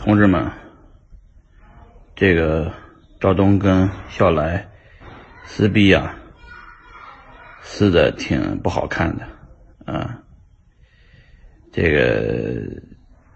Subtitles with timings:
[0.00, 0.50] 同志们，
[2.16, 2.72] 这个
[3.20, 4.66] 赵东跟笑来
[5.44, 6.16] 撕逼啊，
[7.60, 9.28] 撕的挺不好看的
[9.84, 10.22] 啊。
[11.70, 12.80] 这个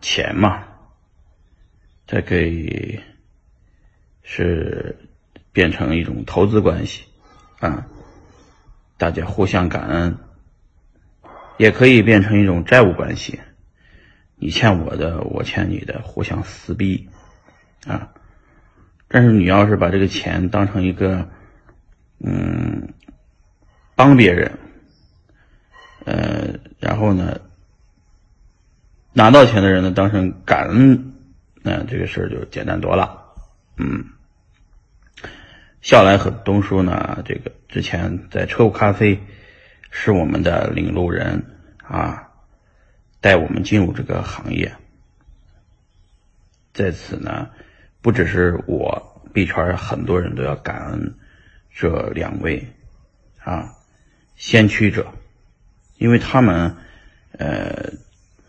[0.00, 0.62] 钱嘛，
[2.06, 3.00] 它可以
[4.22, 4.96] 是
[5.50, 7.06] 变成一种投资关系
[7.58, 7.88] 啊，
[8.96, 10.16] 大家互相感恩，
[11.58, 13.40] 也可以变成一种债务关系。
[14.42, 17.08] 你欠我的，我欠你的，互相撕逼，
[17.86, 18.08] 啊！
[19.06, 21.28] 但是你要是把这个钱当成一个，
[22.18, 22.92] 嗯，
[23.94, 24.58] 帮别人，
[26.04, 27.40] 呃，然后呢，
[29.12, 31.14] 拿到钱的人呢当成感恩，
[31.62, 33.22] 那这个事儿就简单多了，
[33.76, 34.04] 嗯。
[35.82, 39.20] 笑来和东叔呢，这个之前在车库咖啡
[39.92, 41.44] 是我们的领路人
[41.84, 42.30] 啊。
[43.22, 44.74] 带我们进入这个行业，
[46.74, 47.50] 在此呢，
[48.00, 51.14] 不只是我币圈很多人都要感恩
[51.72, 52.66] 这两位
[53.38, 53.76] 啊
[54.34, 55.06] 先驱者，
[55.98, 56.74] 因为他们
[57.38, 57.92] 呃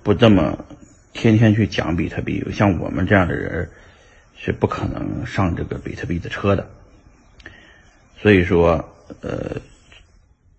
[0.01, 0.65] 不这么
[1.13, 3.69] 天天去讲比特币，像我们这样的人
[4.35, 6.67] 是不可能上这个比特币的车的。
[8.17, 9.61] 所以说呃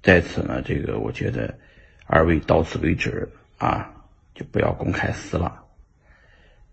[0.04, 1.58] 在此呢，这个我觉得
[2.06, 3.90] 二位到此为止啊。
[4.34, 5.64] 就不要公开撕了。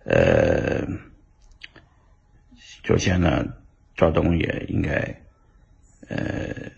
[0.03, 0.87] 呃，
[2.83, 3.45] 首先呢，
[3.95, 5.21] 赵东也应该
[6.09, 6.71] 呃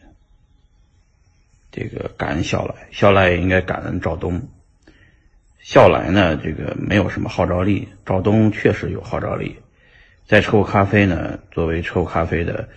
[1.72, 4.50] 这个感恩笑来，笑来也应该感恩赵东。
[5.59, 9.62] 笑来呢，这个没有什么号召力，赵东确实有号召力。
[10.28, 12.68] 在车库咖啡呢，作为车库咖啡的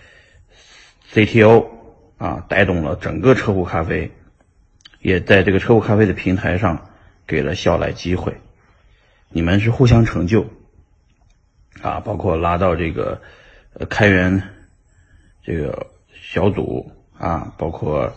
[1.11, 1.67] CTO
[2.17, 4.11] 啊，带动了整个车库咖啡，
[5.01, 6.89] 也在这个车库咖啡的平台上。
[7.27, 8.37] 给了笑来机会，
[9.27, 10.45] 你们是互相成就，
[11.81, 13.21] 啊，包括拉到这个
[13.89, 14.41] 开源
[15.43, 18.15] 这个小组啊，包括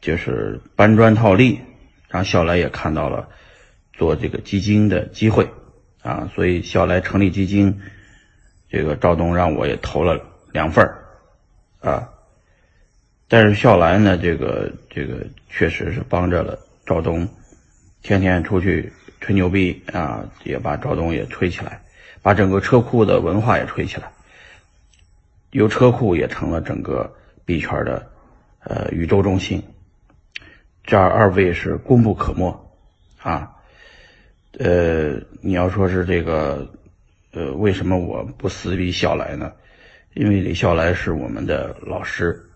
[0.00, 1.60] 就是搬砖套利，
[2.08, 3.28] 让笑来也看到了
[3.92, 5.50] 做这个基金的机会
[6.02, 7.82] 啊，所以笑来成立基金，
[8.70, 10.18] 这个赵东让我也投了
[10.50, 10.90] 两份
[11.80, 12.08] 啊，
[13.28, 17.28] 但是笑来呢，这个这个确实是帮着了赵东。
[18.02, 21.82] 天天出去吹牛逼啊，也把赵东也吹起来，
[22.22, 24.10] 把整个车库的文化也吹起来，
[25.50, 28.10] 由车库也成了整个币圈的
[28.64, 29.62] 呃宇宙中心。
[30.82, 32.72] 这二位是功不可没
[33.22, 33.50] 啊。
[34.58, 36.72] 呃，你要说是这个
[37.32, 39.52] 呃，为什么我不撕逼笑来呢？
[40.14, 42.49] 因为李笑来是我们的老师。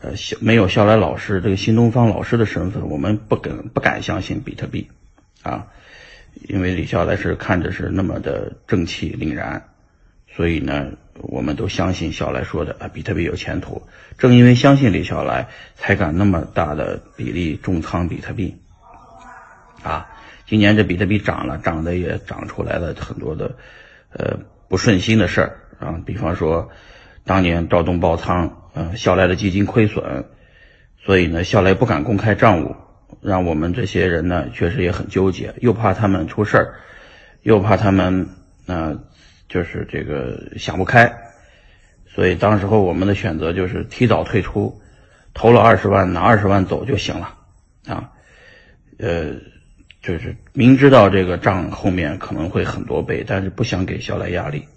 [0.00, 4.88] 呃，笑没有笑来老师这个新东方老师的身份，我们不敢不敢相信比特币，
[5.42, 5.66] 啊，
[6.48, 9.64] 因为李笑来是看着是那么的正气凛然，
[10.36, 13.82] 所以呢，我们都相信笑来说的啊，比特币有前途。
[14.18, 18.56] 正因为相信李笑来，才敢那么大的比例重仓比特币，
[19.82, 20.06] 啊，
[20.46, 23.56] 今年这比特币涨了，涨的也涨出来了很多的
[24.12, 24.38] 呃
[24.68, 26.70] 不顺心的事儿啊，比方说
[27.28, 28.56] 当年赵东爆仓。
[28.74, 30.26] 嗯，笑来的基金亏损，
[31.04, 32.76] 所以呢，笑来不敢公开账务，
[33.20, 36.74] 让我们这些人呢，确实也很纠结，又怕他们出事儿，
[37.42, 38.28] 又怕他们
[38.66, 38.96] 啊，
[39.48, 41.12] 就是这个想不开，
[42.06, 44.80] 所以当时候我们的选择就是提早退出，
[45.34, 47.34] 投了二十万，拿二十万走就行了，
[47.88, 48.12] 啊，
[48.98, 49.32] 呃，
[50.02, 54.68] 就是明知道这个账后面可能会很多倍，但是不想给笑来压力，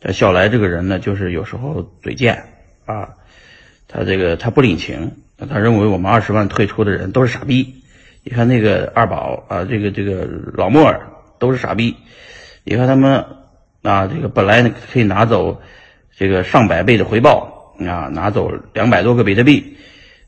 [0.00, 2.44] 但笑来这个人呢，就是有时候嘴贱
[2.86, 3.10] 啊。
[3.92, 5.16] 他这个他不领情，
[5.48, 7.82] 他认为我们二十万退出的人都是傻逼。
[8.22, 11.08] 你看那个二宝啊，这个这个老莫尔
[11.40, 11.96] 都是傻逼。
[12.62, 13.24] 你看他们
[13.82, 15.60] 啊，这个本来可以拿走
[16.16, 19.76] 这个上百倍的回报啊，拿走两百多个比特币，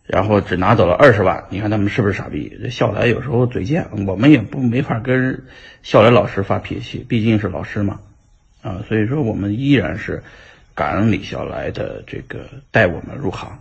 [0.05, 1.45] 然后只拿走了二十万。
[1.49, 2.59] 你看他们是不是傻逼？
[2.61, 5.45] 这笑来有时候嘴贱，我们也不没法跟
[5.83, 8.01] 笑来老师发脾气，毕竟是老师嘛
[8.63, 10.23] 啊，所以说我们依然是。
[10.75, 13.61] 感恩李笑来的这个带我们入行，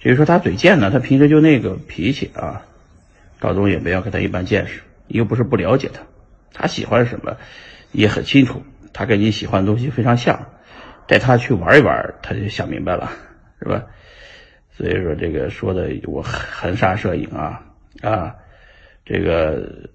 [0.00, 2.66] 至于说他嘴贱呢，他平时就那个脾气啊。
[3.38, 6.02] 高东也不要跟他一般见识，又不是不了解他，
[6.52, 7.38] 他喜欢什么
[7.90, 8.62] 也很清楚，
[8.92, 10.48] 他跟你喜欢的东西非常像，
[11.06, 13.10] 带他去玩一玩，他就想明白了，
[13.60, 13.86] 是吧？
[14.76, 17.64] 所以说这个说的我含沙射影啊
[18.02, 18.36] 啊，
[19.06, 19.88] 这个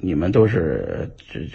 [0.00, 1.08] 你们都是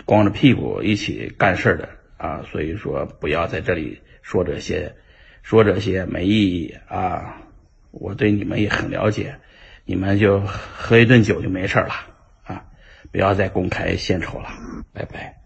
[0.05, 1.89] 光着屁股一起干事的
[2.23, 3.99] 啊，所以说不要在这里。
[4.21, 4.95] 说这些，
[5.41, 7.41] 说这些没意义啊！
[7.91, 9.35] 我对你们也很了解，
[9.83, 11.93] 你们就喝一顿酒就没事了
[12.45, 12.63] 啊！
[13.11, 14.47] 不要再公开献丑了，
[14.93, 15.43] 拜拜。